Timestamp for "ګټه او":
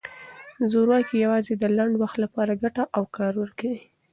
2.63-3.03